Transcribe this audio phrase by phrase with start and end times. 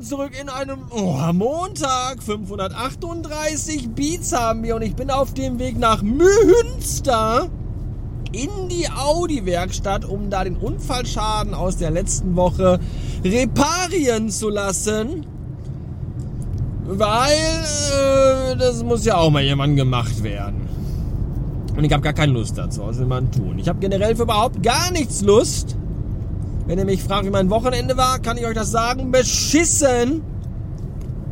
[0.00, 2.22] willkommen zurück in einem oh, Montag.
[2.22, 7.48] 538 Beats haben wir und ich bin auf dem Weg nach Münster
[8.32, 12.78] in die Audi-Werkstatt, um da den Unfallschaden aus der letzten Woche
[13.24, 15.26] reparieren zu lassen.
[16.86, 20.68] Weil äh, das muss ja auch mal jemand gemacht werden.
[21.76, 22.82] Und ich habe gar keine Lust dazu.
[22.84, 23.58] Was will man tun?
[23.58, 25.76] Ich habe generell für überhaupt gar nichts Lust.
[26.70, 29.10] Wenn ihr mich fragt, wie mein Wochenende war, kann ich euch das sagen.
[29.10, 30.22] Beschissen.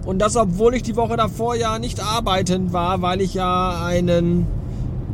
[0.04, 4.48] Und das, obwohl ich die Woche davor ja nicht arbeitend war, weil ich ja einen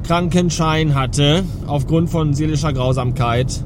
[0.03, 3.62] Krankenschein hatte, aufgrund von seelischer Grausamkeit,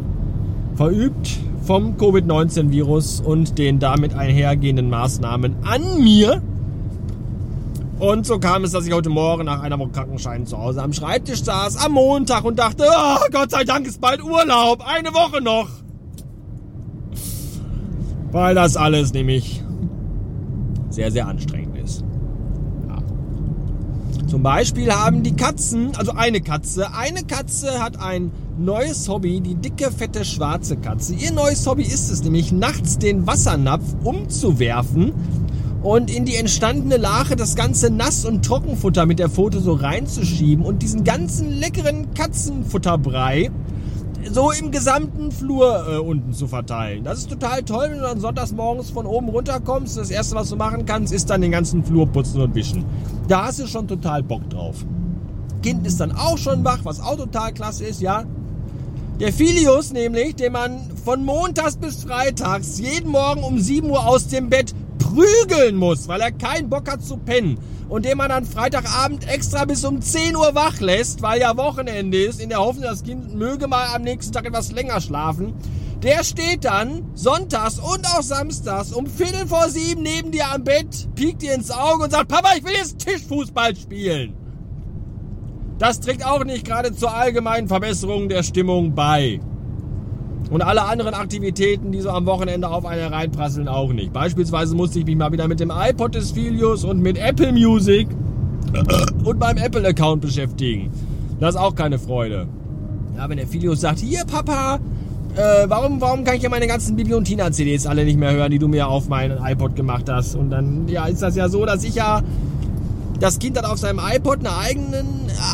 [0.75, 6.43] verübt vom Covid-19-Virus und den damit einhergehenden Maßnahmen an mir.
[8.01, 10.93] Und so kam es, dass ich heute Morgen nach einer Woche Krankenschein zu Hause am
[10.93, 15.41] Schreibtisch saß, am Montag und dachte, oh, Gott sei Dank ist bald Urlaub, eine Woche
[15.41, 15.69] noch.
[18.31, 19.63] Weil das alles nämlich
[20.91, 22.05] sehr, sehr anstrengend ist.
[22.89, 22.99] Ja.
[24.27, 29.55] Zum Beispiel haben die Katzen, also eine Katze, eine Katze hat ein neues Hobby, die
[29.55, 31.15] dicke, fette, schwarze Katze.
[31.15, 35.13] Ihr neues Hobby ist es nämlich, nachts den Wassernapf umzuwerfen
[35.83, 40.65] und in die entstandene Lache das ganze Nass- und Trockenfutter mit der Foto so reinzuschieben
[40.65, 43.51] und diesen ganzen leckeren Katzenfutterbrei
[44.31, 47.05] so im gesamten Flur äh, unten zu verteilen.
[47.05, 49.97] Das ist total toll, wenn du dann sonntags morgens von oben runterkommst.
[49.97, 52.85] Das erste, was du machen kannst, ist dann den ganzen Flur putzen und wischen.
[53.29, 54.85] Da hast du schon total Bock drauf.
[55.63, 58.25] Kind ist dann auch schon wach, was auch total klasse ist, ja.
[59.21, 64.29] Der Filius nämlich, den man von montags bis freitags jeden Morgen um 7 Uhr aus
[64.29, 67.59] dem Bett prügeln muss, weil er keinen Bock hat zu pennen.
[67.89, 72.19] Und den man dann Freitagabend extra bis um 10 Uhr wach lässt, weil ja Wochenende
[72.19, 75.55] ist, in der Hoffnung, das Kind möge mal am nächsten Tag etwas länger schlafen.
[76.03, 81.09] Der steht dann sonntags und auch samstags um Viertel vor sieben neben dir am Bett,
[81.17, 84.35] piekt dir ins Auge und sagt, Papa, ich will jetzt Tischfußball spielen.
[85.79, 89.41] Das trägt auch nicht gerade zur allgemeinen Verbesserung der Stimmung bei.
[90.51, 94.13] Und alle anderen Aktivitäten, die so am Wochenende auf eine reinprasseln, auch nicht.
[94.13, 98.09] Beispielsweise musste ich mich mal wieder mit dem iPod des Filius und mit Apple Music
[99.25, 100.91] und meinem Apple-Account beschäftigen.
[101.41, 102.47] Das ist auch keine Freude.
[103.17, 104.79] Ja, wenn der Filius sagt, hier Papa,
[105.37, 108.33] äh, warum, warum kann ich ja meine ganzen Bibi und Tina CDs alle nicht mehr
[108.33, 110.35] hören, die du mir auf meinen iPod gemacht hast?
[110.35, 112.23] Und dann, ja, ist das ja so, dass ich ja
[113.21, 115.05] das Kind hat auf seinem iPod eine eigene,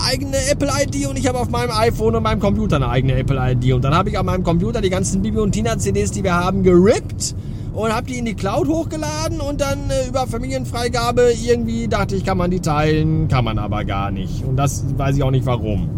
[0.06, 3.72] eigene Apple-ID und ich habe auf meinem iPhone und meinem Computer eine eigene Apple-ID.
[3.72, 6.62] Und dann habe ich auf meinem Computer die ganzen Bibi und Tina-CDs, die wir haben,
[6.62, 7.34] gerippt
[7.72, 12.24] und habe die in die Cloud hochgeladen und dann äh, über Familienfreigabe irgendwie dachte ich,
[12.24, 14.44] kann man die teilen, kann man aber gar nicht.
[14.44, 15.88] Und das weiß ich auch nicht warum.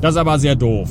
[0.00, 0.88] Das ist aber sehr doof.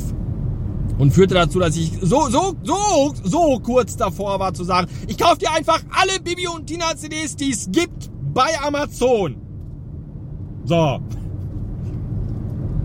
[0.97, 5.18] Und führte dazu, dass ich so, so, so, so kurz davor war zu sagen, ich
[5.18, 9.42] kaufe dir einfach alle Bibi und Tina CDs, die es gibt bei Amazon.
[10.66, 11.00] So.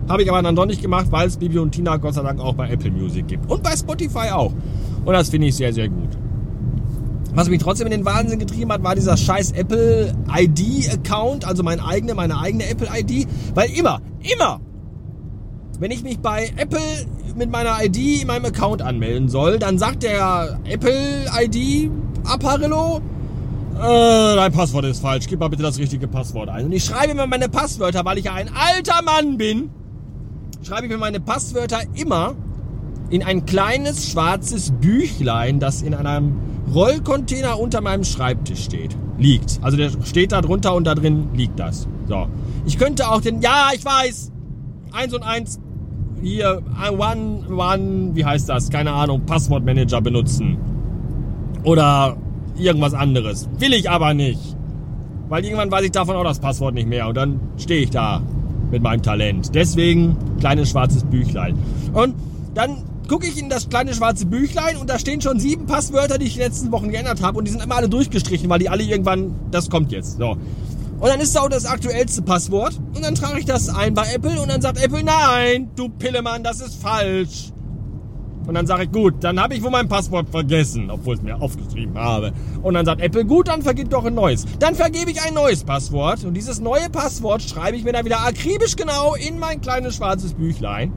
[0.09, 2.39] Habe ich aber dann doch nicht gemacht, weil es Bibi und Tina Gott sei Dank
[2.39, 3.49] auch bei Apple Music gibt.
[3.49, 4.51] Und bei Spotify auch.
[5.05, 6.09] Und das finde ich sehr, sehr gut.
[7.33, 11.61] Was mich trotzdem in den Wahnsinn getrieben hat, war dieser scheiß Apple ID Account, also
[11.61, 13.27] meine eigene, meine eigene Apple ID.
[13.53, 14.59] Weil immer, immer,
[15.79, 16.79] wenn ich mich bei Apple
[17.35, 21.91] mit meiner ID in meinem Account anmelden soll, dann sagt der Apple ID
[22.25, 22.99] Apparillo,
[23.79, 25.27] äh, dein Passwort ist falsch.
[25.27, 26.65] Gib mal bitte das richtige Passwort ein.
[26.65, 29.69] Und ich schreibe mir meine Passwörter, weil ich ja ein alter Mann bin,
[30.63, 32.35] schreibe ich mir meine Passwörter immer
[33.09, 36.35] in ein kleines schwarzes Büchlein, das in einem
[36.73, 38.95] Rollcontainer unter meinem Schreibtisch steht.
[39.17, 39.59] Liegt.
[39.61, 41.87] Also der steht da drunter und da drin liegt das.
[42.07, 42.27] So.
[42.65, 44.31] Ich könnte auch den, ja, ich weiß,
[44.91, 45.59] eins und eins,
[46.21, 46.61] hier,
[46.91, 48.69] one, one, wie heißt das?
[48.69, 50.57] Keine Ahnung, Passwortmanager benutzen.
[51.63, 52.17] Oder
[52.59, 53.47] irgendwas anderes.
[53.57, 54.55] Will ich aber nicht.
[55.29, 58.21] Weil irgendwann weiß ich davon auch das Passwort nicht mehr und dann stehe ich da
[58.71, 59.53] mit meinem Talent.
[59.53, 61.57] Deswegen kleines schwarzes Büchlein.
[61.93, 62.15] Und
[62.53, 66.27] dann gucke ich in das kleine schwarze Büchlein und da stehen schon sieben Passwörter, die
[66.27, 68.69] ich in den letzten Wochen geändert habe und die sind immer alle durchgestrichen, weil die
[68.69, 70.17] alle irgendwann, das kommt jetzt.
[70.17, 70.37] So.
[70.99, 74.13] Und dann ist da auch das aktuellste Passwort und dann trage ich das ein bei
[74.13, 77.51] Apple und dann sagt Apple, nein, du Pillemann, das ist falsch.
[78.49, 81.23] Und dann sage ich, gut, dann habe ich wohl mein Passwort vergessen, obwohl ich es
[81.23, 82.33] mir aufgeschrieben habe.
[82.63, 84.43] Und dann sagt Apple, gut, dann vergib doch ein neues.
[84.57, 86.23] Dann vergebe ich ein neues Passwort.
[86.25, 90.33] Und dieses neue Passwort schreibe ich mir dann wieder akribisch genau in mein kleines schwarzes
[90.33, 90.91] Büchlein.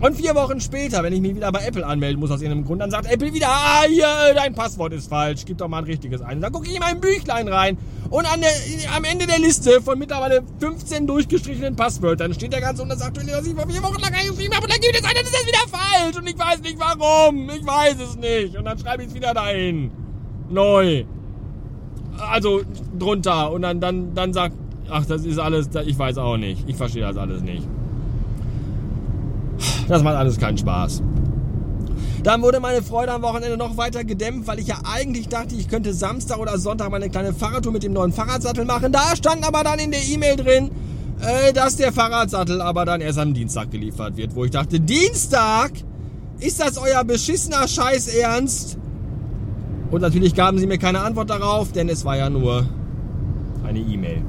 [0.00, 2.80] Und vier Wochen später, wenn ich mich wieder bei Apple anmelden muss aus irgendeinem Grund,
[2.80, 6.22] dann sagt Apple wieder, ah, hier, dein Passwort ist falsch, gib doch mal ein richtiges
[6.22, 6.40] ein.
[6.40, 7.78] Dann gucke ich in mein Büchlein rein
[8.10, 8.50] und an der,
[8.96, 13.32] am Ende der Liste von mittlerweile 15 durchgestrichenen Passwörtern steht der ganze und das aktuelle,
[13.32, 15.46] was ich vor vier Wochen lang eingeschrieben habe und dann gibt es ein, das ist
[15.46, 19.08] wieder falsch und ich weiß nicht warum, ich weiß es nicht und dann schreibe ich
[19.08, 19.90] es wieder dahin.
[20.48, 21.04] Neu.
[22.30, 22.62] Also
[22.98, 24.54] drunter und dann, dann, dann sagt,
[24.88, 27.66] ach, das ist alles, ich weiß auch nicht, ich verstehe das alles nicht.
[29.88, 31.02] Das macht alles keinen Spaß.
[32.22, 35.68] Dann wurde meine Freude am Wochenende noch weiter gedämpft, weil ich ja eigentlich dachte, ich
[35.68, 38.92] könnte Samstag oder Sonntag meine kleine Fahrradtour mit dem neuen Fahrradsattel machen.
[38.92, 40.70] Da stand aber dann in der E-Mail drin,
[41.20, 44.34] äh, dass der Fahrradsattel aber dann erst am Dienstag geliefert wird.
[44.34, 45.72] Wo ich dachte, Dienstag?
[46.38, 48.76] Ist das euer beschissener Scheiß Ernst?
[49.90, 52.66] Und natürlich gaben sie mir keine Antwort darauf, denn es war ja nur
[53.64, 54.22] eine E-Mail.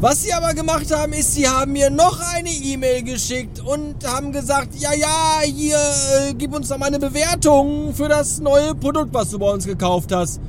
[0.00, 4.32] Was sie aber gemacht haben, ist, sie haben mir noch eine E-Mail geschickt und haben
[4.32, 9.14] gesagt, ja, ja, hier, äh, gib uns doch mal eine Bewertung für das neue Produkt,
[9.14, 10.40] was du bei uns gekauft hast.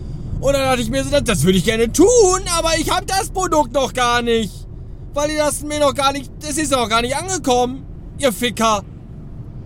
[0.41, 2.07] Und dann dachte ich mir das, das würde ich gerne tun,
[2.57, 4.51] aber ich habe das Produkt noch gar nicht.
[5.13, 7.85] Weil ihr das mir noch gar nicht, das ist noch gar nicht angekommen,
[8.17, 8.83] ihr Ficker.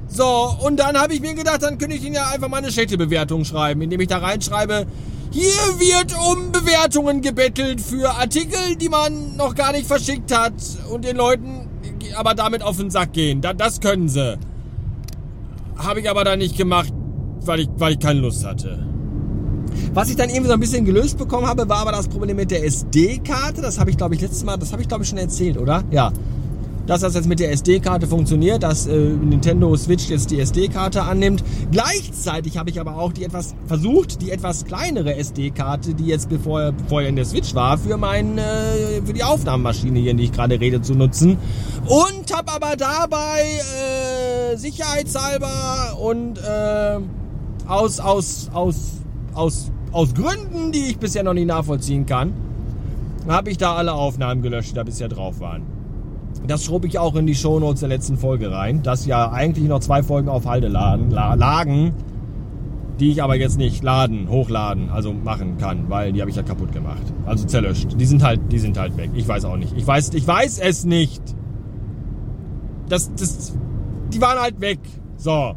[0.08, 2.72] So, und dann habe ich mir gedacht, dann könnte ich Ihnen ja einfach mal eine
[2.72, 4.86] schlechte Bewertung schreiben, indem ich da reinschreibe,
[5.32, 10.54] hier wird um Bewertungen gebettelt für Artikel, die man noch gar nicht verschickt hat
[10.92, 11.68] und den Leuten
[12.16, 13.42] aber damit auf den Sack gehen.
[13.42, 14.38] das können sie.
[15.78, 16.92] Habe ich aber dann nicht gemacht,
[17.42, 18.86] weil ich, weil ich keine Lust hatte.
[19.94, 22.52] Was ich dann irgendwie so ein bisschen gelöst bekommen habe, war aber das Problem mit
[22.52, 23.62] der SD-Karte.
[23.62, 25.84] Das habe ich, glaube ich, letztes Mal, das habe ich, glaube ich, schon erzählt, oder?
[25.92, 26.12] Ja
[26.90, 31.44] dass das jetzt mit der SD-Karte funktioniert, dass äh, Nintendo Switch jetzt die SD-Karte annimmt.
[31.72, 36.74] Gleichzeitig habe ich aber auch die etwas versucht, die etwas kleinere SD-Karte, die jetzt bevor
[36.88, 40.32] vorher in der Switch war, für mein äh, für die Aufnahmemaschine hier, in die ich
[40.32, 41.38] gerade rede, zu nutzen
[41.86, 43.44] und habe aber dabei
[44.52, 46.98] äh, sicherheitshalber und äh,
[47.68, 48.76] aus aus aus
[49.36, 52.34] aus aus Gründen, die ich bisher noch nicht nachvollziehen kann,
[53.28, 55.79] habe ich da alle Aufnahmen gelöscht, die da bisher drauf waren.
[56.48, 59.80] Das schrob ich auch in die Shownotes der letzten Folge rein, dass ja eigentlich noch
[59.80, 61.94] zwei Folgen auf Halde laden, lagen,
[63.00, 66.44] die ich aber jetzt nicht laden, hochladen, also machen kann, weil die habe ich ja
[66.44, 67.02] kaputt gemacht.
[67.26, 68.00] Also zerlöscht.
[68.00, 69.12] Die sind halt, die sind halt weg.
[69.14, 69.74] Ich weiß auch nicht.
[69.78, 71.22] Ich weiß, ich weiß es nicht.
[72.90, 73.54] Das, das,
[74.12, 74.80] die waren halt weg.
[75.18, 75.56] So.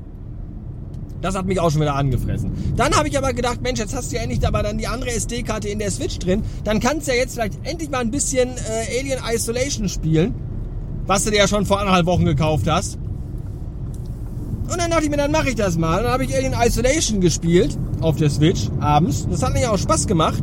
[1.21, 2.51] Das hat mich auch schon wieder angefressen.
[2.77, 5.11] Dann habe ich aber gedacht, Mensch, jetzt hast du ja endlich aber dann die andere
[5.11, 6.43] SD-Karte in der Switch drin.
[6.65, 10.35] Dann kannst du ja jetzt vielleicht endlich mal ein bisschen äh, Alien Isolation spielen
[11.07, 12.99] was du dir ja schon vor anderthalb Wochen gekauft hast.
[14.71, 16.03] Und dann dachte ich mir, dann mache ich das mal.
[16.03, 19.27] Dann habe ich Alien Isolation gespielt auf der Switch abends.
[19.31, 20.43] Das hat mir ja auch Spaß gemacht.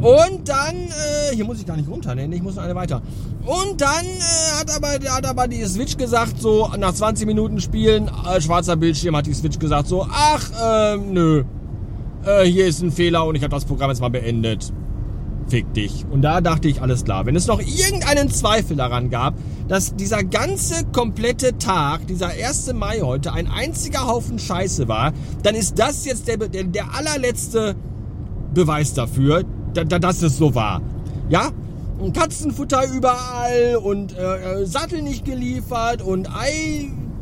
[0.00, 2.28] Und dann, äh, hier muss ich gar nicht runter, ne?
[2.32, 3.02] Ich muss noch eine weiter.
[3.44, 8.08] Und dann äh, hat, aber, hat aber die Switch gesagt, so nach 20 Minuten Spielen,
[8.32, 11.42] äh, schwarzer Bildschirm, hat die Switch gesagt, so, ach, äh, nö,
[12.44, 14.72] hier ist ein Fehler und ich habe das Programm jetzt mal beendet
[15.48, 16.04] fick dich.
[16.10, 17.26] Und da dachte ich, alles klar.
[17.26, 19.34] Wenn es noch irgendeinen Zweifel daran gab,
[19.66, 22.72] dass dieser ganze komplette Tag, dieser 1.
[22.74, 27.74] Mai heute, ein einziger Haufen Scheiße war, dann ist das jetzt der, der, der allerletzte
[28.54, 29.44] Beweis dafür,
[29.74, 30.80] da, da, dass es so war.
[31.28, 31.50] Ja?
[32.14, 36.28] Katzenfutter überall und äh, äh Sattel nicht geliefert und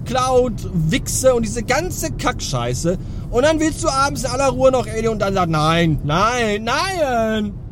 [0.05, 2.99] iCloud, Wichse und diese ganze Kackscheiße.
[3.31, 6.65] Und dann willst du abends in aller Ruhe noch Alien und dann sagt, nein, nein,
[6.65, 7.66] nein.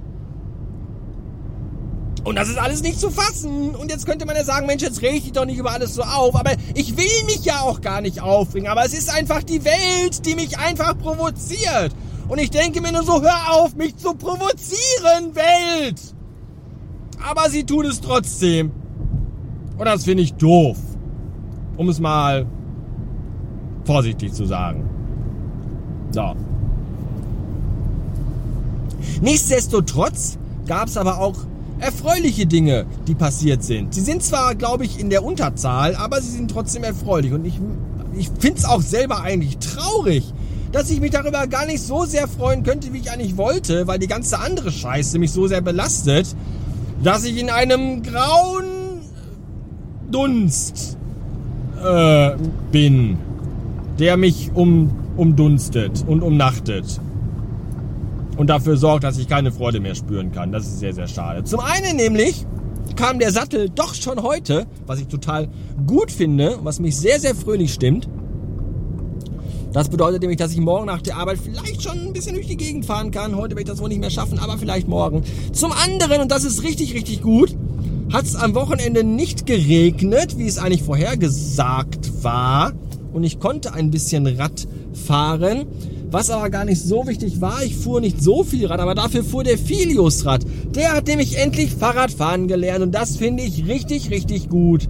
[2.25, 3.75] Und das ist alles nicht zu fassen.
[3.75, 6.03] Und jetzt könnte man ja sagen, Mensch, jetzt reg dich doch nicht über alles so
[6.03, 6.35] auf.
[6.35, 8.67] Aber ich will mich ja auch gar nicht aufregen.
[8.67, 11.95] Aber es ist einfach die Welt, die mich einfach provoziert.
[12.29, 16.01] Und ich denke mir nur so, hör auf, mich zu provozieren, Welt.
[17.29, 18.73] Aber sie tut es trotzdem.
[19.77, 20.79] Und das finde ich doof.
[21.77, 22.47] Um es mal
[23.85, 24.89] vorsichtig zu sagen.
[26.11, 26.35] So.
[29.21, 31.35] Nichtsdestotrotz gab es aber auch
[31.85, 33.95] erfreuliche Dinge, die passiert sind.
[33.95, 37.33] Sie sind zwar, glaube ich, in der Unterzahl, aber sie sind trotzdem erfreulich.
[37.33, 37.61] Und ich,
[38.17, 40.33] ich finde es auch selber eigentlich traurig,
[40.73, 43.99] dass ich mich darüber gar nicht so sehr freuen könnte, wie ich eigentlich wollte, weil
[43.99, 46.35] die ganze andere Scheiße mich so sehr belastet,
[47.03, 48.65] dass ich in einem grauen
[50.11, 50.97] Dunst
[51.85, 52.31] äh,
[52.73, 53.19] bin,
[53.99, 57.01] der mich um, umdunstet und umnachtet
[58.37, 60.53] und dafür sorgt, dass ich keine Freude mehr spüren kann.
[60.53, 61.45] Das ist sehr, sehr schade.
[61.45, 62.47] Zum einen nämlich
[62.97, 65.49] kam der Sattel doch schon heute, was ich total
[65.87, 68.09] gut finde, was mich sehr, sehr fröhlich stimmt.
[69.73, 72.57] Das bedeutet nämlich, dass ich morgen nach der Arbeit vielleicht schon ein bisschen durch die
[72.57, 73.35] Gegend fahren kann.
[73.35, 75.25] Heute werde ich das wohl nicht mehr schaffen, aber vielleicht morgen.
[75.53, 77.57] Zum anderen, und das ist richtig, richtig gut,
[78.13, 82.73] hat es am Wochenende nicht geregnet, wie es eigentlich vorhergesagt war.
[83.13, 85.67] Und ich konnte ein bisschen Rad fahren.
[86.15, 89.25] Was aber gar nicht so wichtig war, ich fuhr nicht so viel Rad, aber dafür
[89.25, 90.47] fuhr der Filius Rad.
[90.73, 94.89] Der hat nämlich endlich Fahrradfahren gelernt und das finde ich richtig, richtig gut.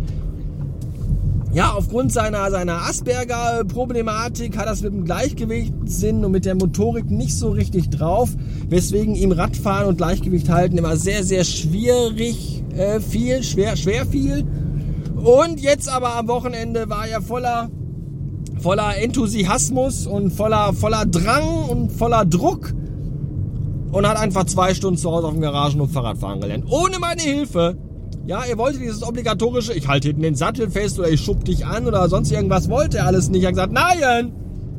[1.55, 7.35] Ja, aufgrund seiner, seiner Asperger-Problematik hat das mit dem Gleichgewichtssinn und mit der Motorik nicht
[7.35, 8.29] so richtig drauf,
[8.69, 14.45] weswegen ihm Radfahren und Gleichgewicht halten immer sehr, sehr schwierig äh, viel, schwer, schwer viel.
[15.17, 17.71] Und jetzt aber am Wochenende war er voller,
[18.61, 22.73] voller Enthusiasmus und voller, voller Drang und voller Druck
[23.93, 26.65] und hat einfach zwei Stunden zu Hause auf dem Garagenhof Fahrradfahren gelernt.
[26.69, 27.77] Ohne meine Hilfe.
[28.27, 31.67] Ja, er wollte dieses obligatorische, ich halte hinten den Sattel fest oder ich schub dich
[31.67, 33.43] an oder sonst irgendwas, wollte er alles nicht.
[33.43, 34.33] Er hat gesagt, nein,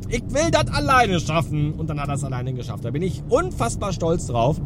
[0.09, 1.73] ich will das alleine schaffen.
[1.73, 2.83] Und dann hat er es alleine geschafft.
[2.83, 4.59] Da bin ich unfassbar stolz drauf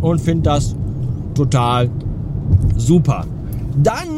[0.00, 0.76] und finde das
[1.34, 1.90] total
[2.76, 3.26] super.
[3.76, 4.08] Dann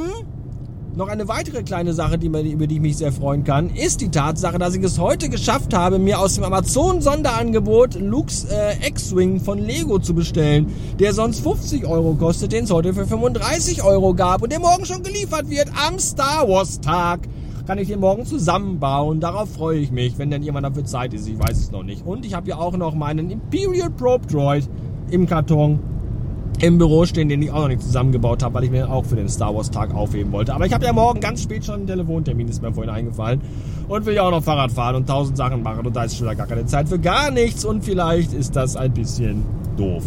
[0.94, 4.10] noch eine weitere kleine Sache, die, über die ich mich sehr freuen kann, ist die
[4.10, 9.58] Tatsache, dass ich es heute geschafft habe, mir aus dem Amazon-Sonderangebot Luke's äh, X-Wing von
[9.58, 14.42] Lego zu bestellen, der sonst 50 Euro kostet, den es heute für 35 Euro gab
[14.42, 17.20] und der morgen schon geliefert wird am Star Wars Tag.
[17.66, 19.20] Kann ich den morgen zusammenbauen.
[19.20, 21.28] Darauf freue ich mich, wenn dann jemand dafür Zeit ist.
[21.28, 22.04] Ich weiß es noch nicht.
[22.04, 24.68] Und ich habe ja auch noch meinen Imperial Probe Droid
[25.10, 25.78] im Karton
[26.62, 29.16] im Büro stehen, den ich auch noch nicht zusammengebaut habe, weil ich mir auch für
[29.16, 30.54] den Star Wars Tag aufheben wollte.
[30.54, 33.40] Aber ich habe ja morgen ganz spät schon einen Telefontermin, ist mir vorhin eingefallen.
[33.88, 36.34] Und will ja auch noch Fahrrad fahren und tausend Sachen machen und da ist schon
[36.36, 39.44] gar keine Zeit für gar nichts und vielleicht ist das ein bisschen
[39.76, 40.04] doof.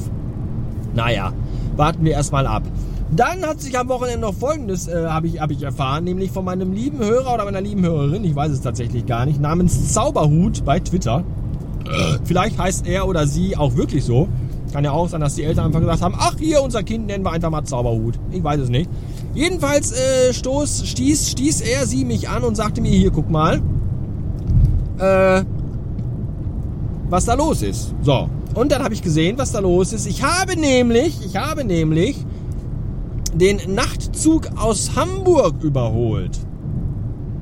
[0.93, 1.33] Naja,
[1.75, 2.63] warten wir erstmal ab.
[3.12, 6.45] Dann hat sich am Wochenende noch Folgendes, äh, habe ich, hab ich erfahren, nämlich von
[6.45, 10.63] meinem lieben Hörer oder meiner lieben Hörerin, ich weiß es tatsächlich gar nicht, namens Zauberhut
[10.63, 11.25] bei Twitter.
[12.24, 14.29] Vielleicht heißt er oder sie auch wirklich so.
[14.74, 17.24] Kann ja auch sein, dass die Eltern einfach gesagt haben, ach hier, unser Kind nennen
[17.24, 18.19] wir einfach mal Zauberhut.
[18.31, 18.89] Ich weiß es nicht.
[19.34, 23.62] Jedenfalls äh, stoß, stieß, stieß er sie mich an und sagte mir, hier, guck mal,
[24.98, 25.43] äh,
[27.10, 27.93] was da los ist.
[28.01, 28.29] So.
[28.53, 30.07] Und dann habe ich gesehen, was da los ist.
[30.07, 32.25] Ich habe nämlich, ich habe nämlich
[33.34, 36.39] den Nachtzug aus Hamburg überholt.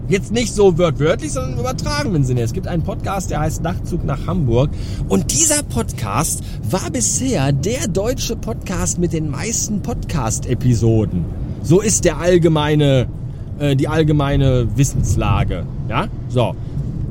[0.10, 2.41] Jetzt nicht so wörtlich, sondern im übertragenen Sinne.
[2.41, 4.69] Es gibt einen Podcast, der heißt Nachtzug nach Hamburg.
[5.07, 11.24] Und dieser Podcast war bisher der deutsche Podcast mit den meisten Podcast-Episoden.
[11.62, 13.07] So ist der allgemeine,
[13.60, 15.65] äh, die allgemeine Wissenslage.
[15.88, 16.53] Ja, so.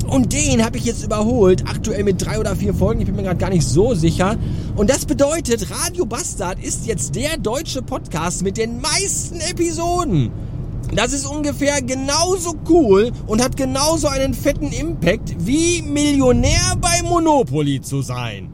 [0.06, 3.22] Und den habe ich jetzt überholt, aktuell mit drei oder vier Folgen, ich bin mir
[3.22, 4.36] gerade gar nicht so sicher.
[4.76, 10.30] Und das bedeutet, Radio Bastard ist jetzt der deutsche Podcast mit den meisten Episoden.
[10.94, 17.80] Das ist ungefähr genauso cool und hat genauso einen fetten Impact wie Millionär bei Monopoly
[17.80, 18.52] zu sein.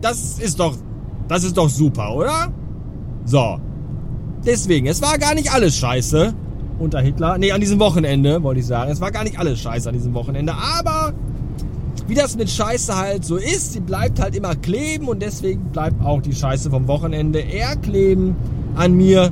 [0.00, 0.76] Das ist doch,
[1.28, 2.52] das ist doch super, oder?
[3.24, 3.60] So.
[4.44, 6.34] Deswegen, es war gar nicht alles scheiße
[6.78, 7.38] unter Hitler.
[7.38, 8.90] Nee, an diesem Wochenende, wollte ich sagen.
[8.90, 11.12] Es war gar nicht alles scheiße an diesem Wochenende, aber
[12.08, 16.02] wie das mit Scheiße halt so ist, sie bleibt halt immer kleben und deswegen bleibt
[16.02, 18.34] auch die Scheiße vom Wochenende eher kleben
[18.74, 19.30] an mir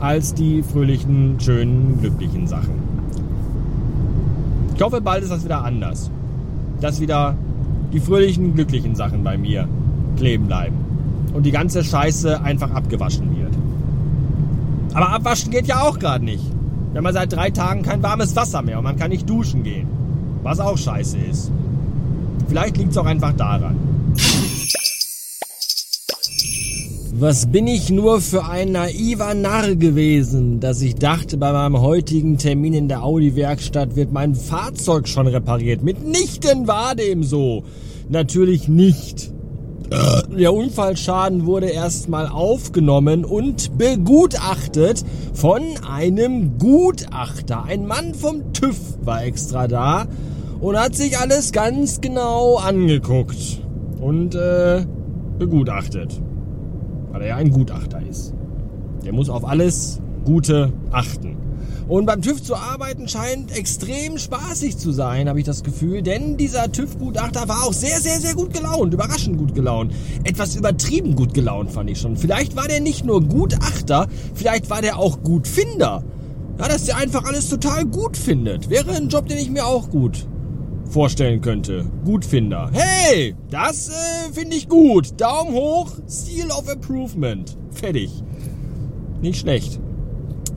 [0.00, 2.74] als die fröhlichen, schönen, glücklichen Sachen.
[4.74, 6.10] Ich hoffe, bald ist das wieder anders.
[6.80, 7.36] Dass wieder
[7.92, 9.68] die fröhlichen, glücklichen Sachen bei mir
[10.16, 10.76] kleben bleiben.
[11.34, 13.52] Und die ganze Scheiße einfach abgewaschen wird.
[14.94, 16.44] Aber abwaschen geht ja auch gerade nicht.
[16.94, 19.86] Haben ja seit drei Tagen kein warmes Wasser mehr und man kann nicht duschen gehen.
[20.42, 21.52] Was auch scheiße ist.
[22.48, 23.76] Vielleicht liegt es auch einfach daran.
[27.20, 32.38] Was bin ich nur für ein naiver Narr gewesen, dass ich dachte, bei meinem heutigen
[32.38, 35.82] Termin in der Audi-Werkstatt wird mein Fahrzeug schon repariert.
[35.82, 37.64] Mitnichten war dem so.
[38.08, 39.34] Natürlich nicht.
[40.34, 47.64] Der Unfallschaden wurde erstmal aufgenommen und begutachtet von einem Gutachter.
[47.64, 50.06] Ein Mann vom TÜV war extra da
[50.58, 53.60] und hat sich alles ganz genau angeguckt
[54.00, 54.86] und äh,
[55.38, 56.18] begutachtet
[57.10, 58.34] weil er ja ein Gutachter ist.
[59.04, 61.36] Der muss auf alles Gute achten.
[61.88, 66.02] Und beim TÜV zu arbeiten scheint extrem spaßig zu sein, habe ich das Gefühl.
[66.02, 68.94] Denn dieser TÜV-Gutachter war auch sehr, sehr, sehr gut gelaunt.
[68.94, 69.92] Überraschend gut gelaunt.
[70.22, 72.16] Etwas übertrieben gut gelaunt fand ich schon.
[72.16, 76.04] Vielleicht war der nicht nur Gutachter, vielleicht war der auch Gutfinder.
[76.60, 78.70] Ja, dass der einfach alles total gut findet.
[78.70, 80.28] Wäre ein Job, den ich mir auch gut
[80.90, 81.86] vorstellen könnte.
[82.04, 82.70] Gutfinder.
[82.72, 85.20] Hey, das äh, finde ich gut.
[85.20, 87.56] Daumen hoch, Seal of Improvement.
[87.70, 88.10] Fertig.
[89.20, 89.80] Nicht schlecht.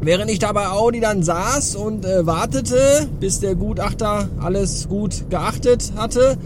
[0.02, 5.30] Während ich da bei Audi dann saß und äh, wartete, bis der Gutachter alles gut
[5.30, 6.38] geachtet hatte,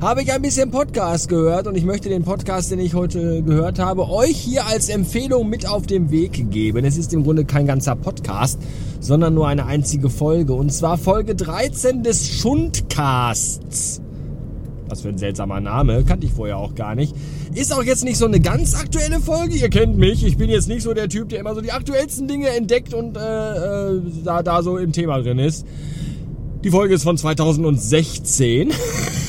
[0.00, 3.80] habe ich ein bisschen Podcast gehört und ich möchte den Podcast, den ich heute gehört
[3.80, 6.84] habe, euch hier als Empfehlung mit auf den Weg geben.
[6.84, 8.60] Es ist im Grunde kein ganzer Podcast,
[9.00, 14.00] sondern nur eine einzige Folge und zwar Folge 13 des Schundcasts.
[14.88, 17.12] Was für ein seltsamer Name, kannte ich vorher auch gar nicht.
[17.54, 20.24] Ist auch jetzt nicht so eine ganz aktuelle Folge, ihr kennt mich.
[20.24, 23.16] Ich bin jetzt nicht so der Typ, der immer so die aktuellsten Dinge entdeckt und
[23.16, 23.20] äh,
[23.96, 25.66] äh, da, da so im Thema drin ist.
[26.62, 28.70] Die Folge ist von 2016.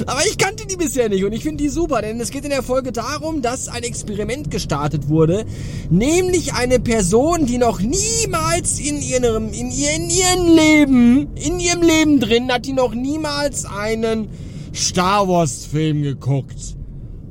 [0.00, 2.50] Aber ich kannte die bisher nicht und ich finde die super, denn es geht in
[2.50, 5.44] der Folge darum, dass ein Experiment gestartet wurde,
[5.90, 11.82] nämlich eine Person, die noch niemals in ihrem, in, ihr, in ihrem Leben, in ihrem
[11.82, 14.28] Leben drin, hat die noch niemals einen
[14.74, 16.76] Star Wars Film geguckt.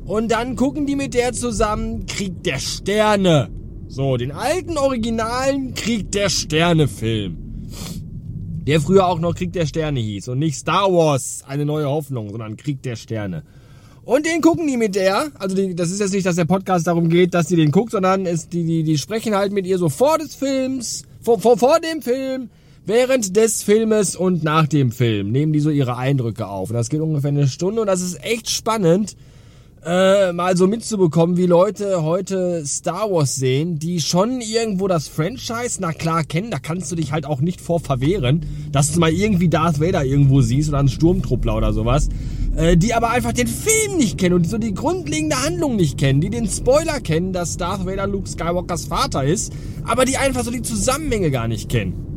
[0.06, 3.50] Und dann gucken die mit der zusammen Krieg der Sterne.
[3.88, 7.41] So, den alten originalen Krieg der Sterne Film
[8.68, 12.30] der früher auch noch Krieg der Sterne hieß und nicht Star Wars, eine neue Hoffnung,
[12.30, 13.44] sondern Krieg der Sterne.
[14.04, 16.88] Und den gucken die mit der, also die, das ist jetzt nicht, dass der Podcast
[16.88, 19.78] darum geht, dass sie den guckt, sondern es, die, die, die sprechen halt mit ihr
[19.78, 22.50] so vor des Films, vor, vor, vor dem Film,
[22.86, 25.32] während des Filmes und nach dem Film.
[25.32, 26.70] Nehmen die so ihre Eindrücke auf.
[26.70, 29.16] Und das geht ungefähr eine Stunde und das ist echt spannend
[29.84, 35.80] äh, mal so mitzubekommen, wie Leute heute Star Wars sehen, die schon irgendwo das Franchise,
[35.80, 39.12] na klar, kennen, da kannst du dich halt auch nicht vor verwehren, dass du mal
[39.12, 42.10] irgendwie Darth Vader irgendwo siehst oder einen Sturmtruppler oder sowas,
[42.56, 46.22] äh, die aber einfach den Film nicht kennen und so die grundlegende Handlung nicht kennen,
[46.22, 49.52] die den Spoiler kennen, dass Darth Vader Luke Skywalkers Vater ist,
[49.84, 52.11] aber die einfach so die Zusammenhänge gar nicht kennen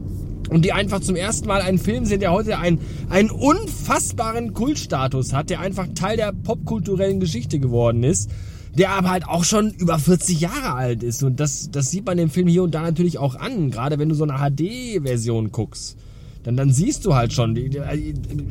[0.54, 2.78] und die einfach zum ersten Mal einen Film sehen, der heute einen,
[3.10, 8.30] einen unfassbaren Kultstatus hat, der einfach Teil der popkulturellen Geschichte geworden ist,
[8.72, 11.24] der aber halt auch schon über 40 Jahre alt ist.
[11.24, 14.08] Und das, das sieht man dem Film hier und da natürlich auch an, gerade wenn
[14.08, 15.96] du so eine HD-Version guckst.
[16.44, 17.72] Dann, dann siehst du halt schon, die,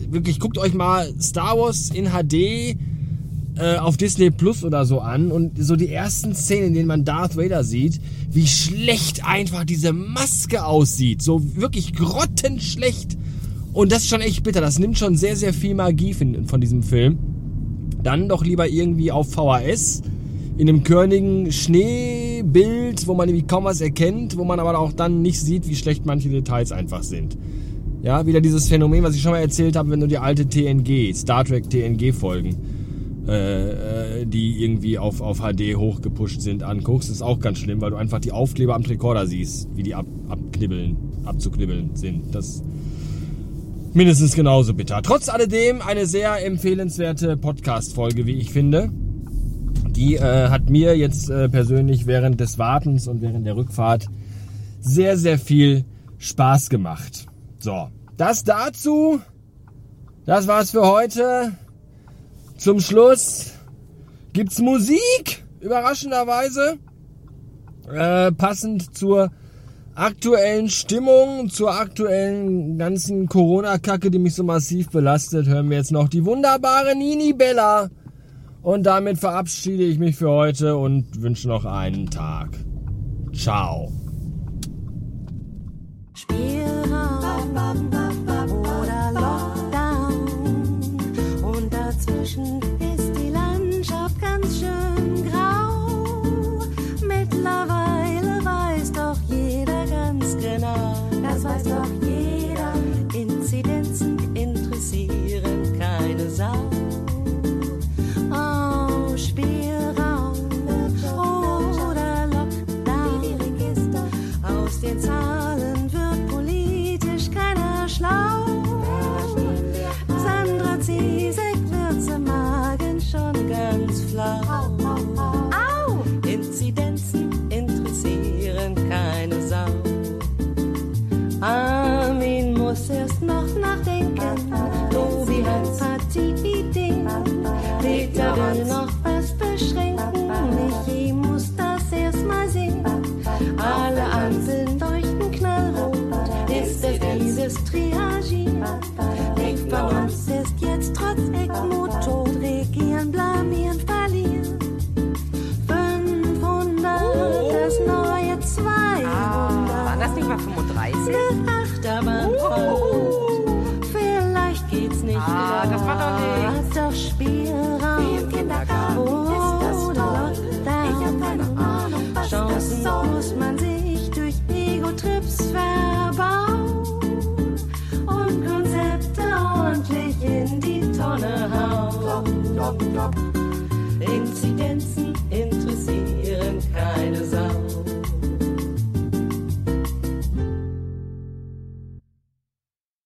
[0.10, 2.78] wirklich, guckt euch mal Star Wars in HD
[3.58, 7.06] äh, auf Disney Plus oder so an und so die ersten Szenen, in denen man
[7.06, 8.00] Darth Vader sieht,
[8.32, 11.22] wie schlecht einfach diese Maske aussieht.
[11.22, 13.18] So wirklich grottenschlecht.
[13.74, 14.62] Und das ist schon echt bitter.
[14.62, 17.18] Das nimmt schon sehr, sehr viel Magie von, von diesem Film.
[18.02, 20.02] Dann doch lieber irgendwie auf VHS
[20.58, 25.22] in einem körnigen Schneebild, wo man irgendwie kaum was erkennt, wo man aber auch dann
[25.22, 27.38] nicht sieht, wie schlecht manche Details einfach sind.
[28.04, 31.14] Ja, wieder dieses Phänomen, was ich schon mal erzählt habe, wenn du die alte TNG,
[31.16, 32.58] Star Trek TNG Folgen
[33.28, 37.92] äh, äh, die irgendwie auf, auf HD hochgepusht sind, anguckst, ist auch ganz schlimm, weil
[37.92, 42.36] du einfach die Aufkleber am Rekorder siehst, wie die ab, abknibbeln, abzuknibbeln sind.
[42.36, 42.62] Das
[43.94, 45.02] mindestens genauso bitter.
[45.02, 48.90] Trotz alledem eine sehr empfehlenswerte Podcast-Folge, wie ich finde.
[49.96, 54.08] Die äh, hat mir jetzt äh, persönlich während des Wartens und während der Rückfahrt
[54.82, 55.86] sehr, sehr viel
[56.18, 57.28] Spaß gemacht.
[57.60, 59.22] So, das dazu.
[60.26, 61.54] Das war's für heute.
[62.58, 63.54] Zum Schluss
[64.32, 66.78] gibt's Musik, überraschenderweise.
[67.92, 69.32] Äh, passend zur
[69.96, 76.10] aktuellen Stimmung, zur aktuellen ganzen Corona-Kacke, die mich so massiv belastet, hören wir jetzt noch
[76.10, 77.90] die wunderbare Nini Bella.
[78.62, 82.58] Und damit verabschiede ich mich für heute und wünsche noch einen Tag.
[83.34, 83.92] Ciao.